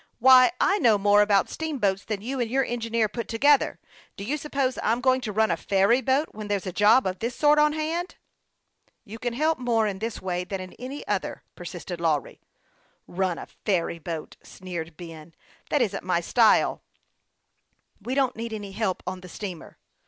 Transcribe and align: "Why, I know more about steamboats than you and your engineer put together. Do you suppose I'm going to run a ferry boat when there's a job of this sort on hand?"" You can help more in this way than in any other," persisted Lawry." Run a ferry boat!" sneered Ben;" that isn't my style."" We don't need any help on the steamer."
"Why, 0.17 0.51
I 0.59 0.79
know 0.79 0.97
more 0.97 1.21
about 1.21 1.47
steamboats 1.47 2.05
than 2.05 2.23
you 2.23 2.39
and 2.39 2.49
your 2.49 2.65
engineer 2.65 3.07
put 3.07 3.27
together. 3.27 3.79
Do 4.17 4.23
you 4.23 4.35
suppose 4.35 4.79
I'm 4.81 4.99
going 4.99 5.21
to 5.21 5.31
run 5.31 5.51
a 5.51 5.55
ferry 5.57 6.01
boat 6.01 6.29
when 6.31 6.47
there's 6.47 6.65
a 6.65 6.73
job 6.73 7.05
of 7.05 7.19
this 7.19 7.35
sort 7.35 7.59
on 7.59 7.73
hand?"" 7.73 8.15
You 9.05 9.19
can 9.19 9.33
help 9.33 9.59
more 9.59 9.85
in 9.85 9.99
this 9.99 10.19
way 10.19 10.43
than 10.43 10.59
in 10.59 10.73
any 10.79 11.05
other," 11.07 11.43
persisted 11.53 12.01
Lawry." 12.01 12.41
Run 13.07 13.37
a 13.37 13.45
ferry 13.63 13.99
boat!" 13.99 14.37
sneered 14.43 14.97
Ben;" 14.97 15.35
that 15.69 15.83
isn't 15.83 16.03
my 16.03 16.19
style."" 16.19 16.81
We 18.01 18.15
don't 18.15 18.35
need 18.35 18.53
any 18.53 18.71
help 18.71 19.03
on 19.05 19.21
the 19.21 19.29
steamer." 19.29 19.77